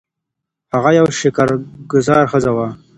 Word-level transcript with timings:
هغه 0.73 0.91
یوه 0.97 1.11
شکر 1.21 1.49
ګذاره 1.91 2.25
ښځه 2.31 2.51
وه. 2.55 2.67